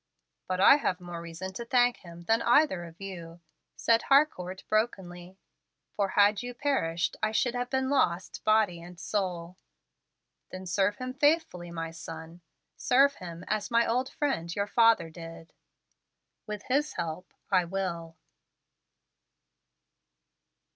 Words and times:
"But 0.47 0.59
I 0.59 0.77
have 0.77 0.99
more 0.99 1.21
reason 1.21 1.53
to 1.53 1.63
thank 1.63 1.97
Him 1.97 2.23
than 2.23 2.41
either 2.41 2.85
of 2.85 2.99
you," 2.99 3.39
said 3.75 4.01
Harcourt, 4.01 4.63
brokenly, 4.67 5.37
"for 5.95 6.09
had 6.17 6.41
you 6.41 6.55
perished 6.55 7.15
I 7.21 7.31
should 7.31 7.53
have 7.53 7.69
been 7.69 7.87
lost, 7.87 8.43
body 8.43 8.81
and 8.81 8.99
soul." 8.99 9.57
"Then 10.51 10.65
serve 10.65 10.95
Him 10.95 11.13
faithfully, 11.13 11.69
my 11.69 11.91
son, 11.91 12.41
serve 12.75 13.13
Him 13.17 13.43
as 13.47 13.69
my 13.69 13.85
old 13.85 14.09
friend 14.11 14.55
your 14.55 14.65
father 14.65 15.11
did." 15.11 15.53
"With 16.47 16.63
His 16.63 16.93
help 16.93 17.31
I 17.51 17.65
will." 17.65 18.15